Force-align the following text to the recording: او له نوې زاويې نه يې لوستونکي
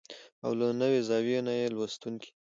او 0.45 0.51
له 0.59 0.67
نوې 0.81 0.99
زاويې 1.09 1.39
نه 1.47 1.53
يې 1.59 1.67
لوستونکي 1.75 2.29